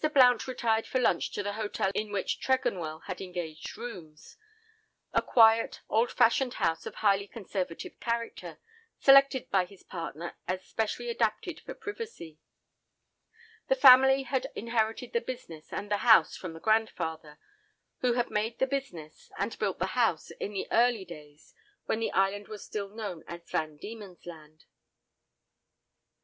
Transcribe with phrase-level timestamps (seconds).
[0.15, 6.09] Blount retired for lunch to the hotel in which Tregonwell had engaged rooms—a quiet, old
[6.11, 8.57] fashioned house of highly conservative character,
[8.97, 12.39] selected by his partner as specially adapted for privacy.
[13.67, 17.37] The family had inherited the business and the house from the grandfather,
[17.99, 21.53] who had made the business, and built the house in the early days
[21.85, 24.61] when the island was still known as Van Diemen's Land.
[24.61, 24.65] Mr.